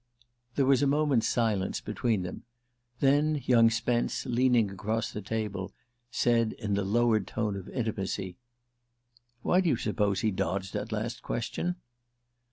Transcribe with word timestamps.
There 0.55 0.65
was 0.65 0.81
a 0.81 0.87
moment's 0.87 1.27
silence 1.27 1.79
between 1.79 2.23
them; 2.23 2.41
then 3.01 3.39
young 3.45 3.69
Spence, 3.69 4.25
leaning 4.25 4.71
across 4.71 5.11
the 5.11 5.21
table, 5.21 5.71
said 6.09 6.53
in 6.53 6.73
the 6.73 6.83
lowered 6.83 7.27
tone 7.27 7.55
of 7.55 7.69
intimacy: 7.69 8.35
"Why 9.43 9.61
do 9.61 9.69
you 9.69 9.77
suppose 9.77 10.21
he 10.21 10.31
dodged 10.31 10.73
that 10.73 10.91
last 10.91 11.21
question?" 11.21 11.75